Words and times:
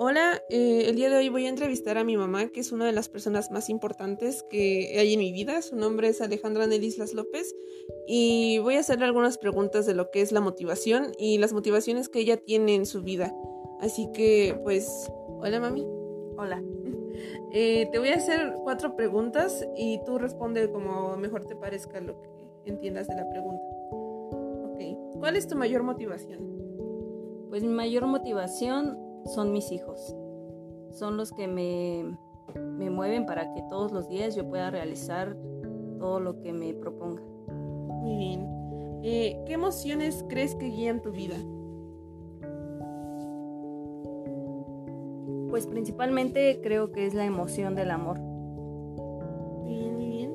Hola, 0.00 0.44
eh, 0.48 0.84
el 0.86 0.94
día 0.94 1.10
de 1.10 1.16
hoy 1.16 1.28
voy 1.28 1.46
a 1.46 1.48
entrevistar 1.48 1.98
a 1.98 2.04
mi 2.04 2.16
mamá, 2.16 2.50
que 2.50 2.60
es 2.60 2.70
una 2.70 2.86
de 2.86 2.92
las 2.92 3.08
personas 3.08 3.50
más 3.50 3.68
importantes 3.68 4.44
que 4.48 4.96
hay 4.96 5.14
en 5.14 5.18
mi 5.18 5.32
vida. 5.32 5.60
Su 5.60 5.74
nombre 5.74 6.06
es 6.06 6.20
Alejandra 6.20 6.68
Nelislas 6.68 7.14
López 7.14 7.52
y 8.06 8.60
voy 8.60 8.76
a 8.76 8.78
hacerle 8.78 9.06
algunas 9.06 9.38
preguntas 9.38 9.86
de 9.86 9.94
lo 9.94 10.12
que 10.12 10.20
es 10.20 10.30
la 10.30 10.40
motivación 10.40 11.10
y 11.18 11.38
las 11.38 11.52
motivaciones 11.52 12.08
que 12.08 12.20
ella 12.20 12.36
tiene 12.36 12.76
en 12.76 12.86
su 12.86 13.02
vida. 13.02 13.34
Así 13.80 14.08
que, 14.14 14.56
pues, 14.62 15.10
hola 15.40 15.58
mami. 15.58 15.84
Hola. 16.36 16.62
Eh, 17.50 17.88
te 17.90 17.98
voy 17.98 18.10
a 18.10 18.16
hacer 18.16 18.54
cuatro 18.62 18.94
preguntas 18.94 19.66
y 19.74 19.98
tú 20.04 20.18
responde 20.18 20.70
como 20.70 21.16
mejor 21.16 21.46
te 21.46 21.56
parezca 21.56 21.98
lo 22.00 22.20
que 22.20 22.28
entiendas 22.66 23.08
de 23.08 23.16
la 23.16 23.28
pregunta. 23.28 23.64
Ok, 23.90 25.18
¿cuál 25.18 25.34
es 25.34 25.48
tu 25.48 25.56
mayor 25.56 25.82
motivación? 25.82 26.38
Pues 27.48 27.64
mi 27.64 27.70
mayor 27.70 28.06
motivación 28.06 29.07
son 29.28 29.52
mis 29.52 29.70
hijos. 29.72 30.16
Son 30.90 31.16
los 31.16 31.32
que 31.32 31.46
me, 31.46 32.16
me 32.56 32.90
mueven 32.90 33.26
para 33.26 33.52
que 33.54 33.62
todos 33.68 33.92
los 33.92 34.08
días 34.08 34.34
yo 34.34 34.48
pueda 34.48 34.70
realizar 34.70 35.36
todo 35.98 36.20
lo 36.20 36.40
que 36.40 36.52
me 36.52 36.74
proponga. 36.74 37.22
Muy 37.48 38.16
bien. 38.16 38.58
Eh, 39.02 39.40
¿Qué 39.46 39.52
emociones 39.52 40.24
crees 40.28 40.54
que 40.54 40.66
guían 40.66 41.02
tu 41.02 41.12
vida? 41.12 41.36
Pues 45.50 45.66
principalmente 45.66 46.60
creo 46.62 46.92
que 46.92 47.06
es 47.06 47.14
la 47.14 47.24
emoción 47.24 47.74
del 47.74 47.90
amor. 47.90 48.18
Bien, 49.66 49.94
muy 49.94 50.08
bien. 50.08 50.34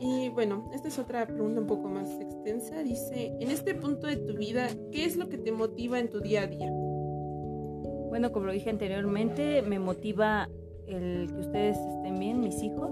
Y 0.00 0.28
bueno, 0.30 0.70
esta 0.72 0.88
es 0.88 0.98
otra 0.98 1.26
pregunta 1.26 1.60
un 1.60 1.66
poco 1.66 1.88
más 1.88 2.08
extensa. 2.20 2.82
Dice, 2.82 3.36
en 3.40 3.50
este 3.50 3.74
punto 3.74 4.06
de 4.06 4.16
tu 4.16 4.36
vida, 4.36 4.68
¿qué 4.92 5.04
es 5.04 5.16
lo 5.16 5.28
que 5.28 5.38
te 5.38 5.52
motiva 5.52 5.98
en 5.98 6.08
tu 6.08 6.20
día 6.20 6.42
a 6.42 6.46
día? 6.46 6.72
Bueno, 8.08 8.32
como 8.32 8.46
lo 8.46 8.52
dije 8.52 8.70
anteriormente, 8.70 9.62
me 9.62 9.78
motiva 9.78 10.48
el 10.86 11.30
que 11.32 11.40
ustedes 11.40 11.76
estén 11.76 12.18
bien, 12.18 12.40
mis 12.40 12.62
hijos, 12.62 12.90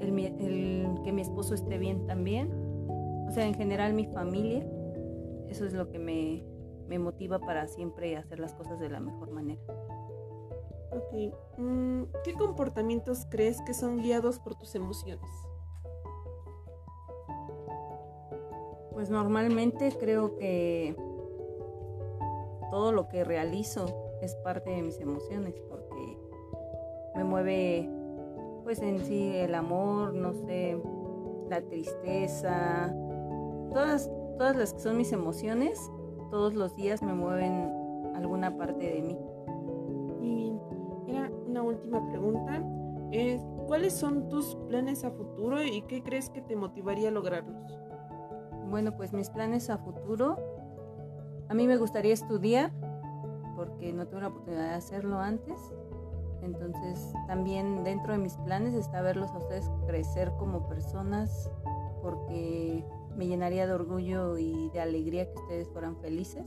el, 0.00 1.00
que 1.04 1.12
mi 1.12 1.22
esposo 1.22 1.54
esté 1.54 1.78
bien 1.78 2.06
también, 2.06 2.50
o 3.28 3.30
sea, 3.30 3.46
en 3.46 3.54
general 3.54 3.94
mi 3.94 4.06
familia. 4.06 4.66
Eso 5.48 5.64
es 5.64 5.72
lo 5.72 5.88
que 5.88 5.98
me, 5.98 6.44
me 6.88 6.98
motiva 6.98 7.38
para 7.38 7.66
siempre 7.66 8.16
hacer 8.16 8.38
las 8.40 8.54
cosas 8.54 8.80
de 8.80 8.88
la 8.88 9.00
mejor 9.00 9.30
manera. 9.30 9.62
Ok. 10.92 11.34
Mm, 11.56 12.02
¿Qué 12.24 12.34
comportamientos 12.34 13.26
crees 13.30 13.62
que 13.62 13.74
son 13.74 13.98
guiados 13.98 14.40
por 14.40 14.56
tus 14.56 14.74
emociones? 14.74 15.30
Pues 18.92 19.08
normalmente 19.08 19.92
creo 19.98 20.36
que 20.36 20.96
todo 22.70 22.92
lo 22.92 23.08
que 23.08 23.24
realizo 23.24 23.99
es 24.22 24.34
parte 24.36 24.70
de 24.70 24.82
mis 24.82 25.00
emociones 25.00 25.54
porque 25.68 26.18
me 27.14 27.24
mueve 27.24 27.88
pues 28.62 28.80
en 28.82 28.98
sí 29.00 29.36
el 29.36 29.54
amor, 29.54 30.14
no 30.14 30.32
sé, 30.32 30.80
la 31.48 31.60
tristeza, 31.62 32.94
todas, 33.72 34.10
todas 34.38 34.56
las 34.56 34.74
que 34.74 34.80
son 34.80 34.96
mis 34.96 35.12
emociones, 35.12 35.90
todos 36.30 36.54
los 36.54 36.76
días 36.76 37.02
me 37.02 37.12
mueven 37.12 38.14
alguna 38.14 38.56
parte 38.56 38.92
de 38.92 39.02
mí. 39.02 39.18
Y 40.22 40.52
era 41.10 41.30
una 41.46 41.62
última 41.62 42.06
pregunta. 42.08 42.62
Es, 43.10 43.42
¿Cuáles 43.66 43.94
son 43.94 44.28
tus 44.28 44.54
planes 44.68 45.04
a 45.04 45.10
futuro 45.10 45.62
y 45.62 45.82
qué 45.82 46.02
crees 46.02 46.30
que 46.30 46.42
te 46.42 46.54
motivaría 46.54 47.08
a 47.08 47.12
lograrlos? 47.12 47.78
Bueno, 48.68 48.96
pues 48.96 49.12
mis 49.12 49.30
planes 49.30 49.68
a 49.70 49.78
futuro, 49.78 50.36
a 51.48 51.54
mí 51.54 51.66
me 51.66 51.76
gustaría 51.76 52.12
estudiar 52.12 52.70
porque 53.60 53.92
no 53.92 54.06
tuve 54.08 54.22
la 54.22 54.28
oportunidad 54.28 54.70
de 54.70 54.74
hacerlo 54.74 55.18
antes. 55.18 55.58
Entonces 56.40 57.12
también 57.26 57.84
dentro 57.84 58.14
de 58.14 58.18
mis 58.18 58.38
planes 58.38 58.72
está 58.72 59.02
verlos 59.02 59.30
a 59.32 59.36
ustedes 59.36 59.70
crecer 59.86 60.32
como 60.38 60.66
personas 60.66 61.50
porque 62.00 62.82
me 63.18 63.26
llenaría 63.26 63.66
de 63.66 63.74
orgullo 63.74 64.38
y 64.38 64.70
de 64.70 64.80
alegría 64.80 65.30
que 65.30 65.38
ustedes 65.38 65.68
fueran 65.68 65.98
felices 65.98 66.42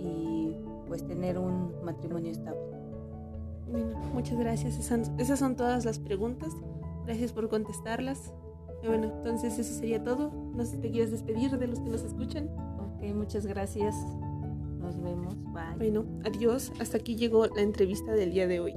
y 0.00 0.56
pues 0.88 1.06
tener 1.06 1.38
un 1.38 1.72
matrimonio 1.84 2.32
estable. 2.32 2.60
Bueno, 3.70 3.96
muchas 4.12 4.36
gracias. 4.40 4.76
Esas, 5.18 5.38
son 5.38 5.54
todas 5.54 5.84
las 5.84 6.00
preguntas. 6.00 6.50
Gracias 7.06 7.32
por 7.32 7.48
contestarlas. 7.48 8.32
bueno, 8.84 9.04
entonces 9.04 9.56
eso 9.56 9.72
sería 9.72 10.02
todo. 10.02 10.32
No 10.32 10.64
sé 10.64 10.72
si 10.72 10.78
te 10.78 10.90
quieres 10.90 11.12
despedir 11.12 11.56
de 11.56 11.68
los 11.68 11.78
que 11.78 11.90
nos 11.90 12.02
escuchan. 12.02 12.48
Ok, 12.80 13.14
muchas 13.14 13.46
gracias. 13.46 13.94
Nos 14.82 15.00
vemos. 15.00 15.36
Bye. 15.52 15.76
Bueno, 15.78 16.04
adiós. 16.24 16.72
Hasta 16.80 16.98
aquí 16.98 17.16
llegó 17.16 17.46
la 17.46 17.62
entrevista 17.62 18.12
del 18.12 18.32
día 18.32 18.46
de 18.46 18.60
hoy. 18.60 18.74